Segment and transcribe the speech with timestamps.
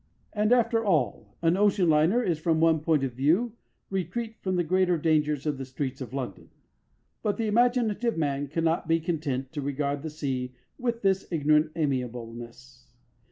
[0.33, 3.53] And, after all, an ocean liner is from one point of view
[3.91, 6.49] a retreat from the greater dangers of the streets of London.
[7.21, 12.87] But the imaginative man cannot be content to regard the sea with this ignorant amiableness.